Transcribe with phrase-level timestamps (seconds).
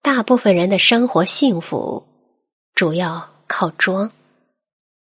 [0.00, 2.06] 大部分人的生活幸福
[2.74, 4.12] 主要靠装。